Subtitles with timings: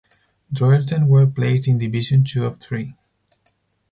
[0.51, 2.95] Droylsden were placed in Division Two of three.